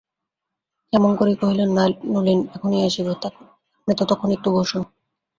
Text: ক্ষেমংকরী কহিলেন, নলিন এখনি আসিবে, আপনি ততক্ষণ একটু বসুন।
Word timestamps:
ক্ষেমংকরী 0.93 1.33
কহিলেন, 1.41 1.69
নলিন 2.13 2.39
এখনি 2.55 2.77
আসিবে, 2.87 3.13
আপনি 3.77 3.93
ততক্ষণ 3.97 4.29
একটু 4.37 4.49
বসুন। 4.55 4.81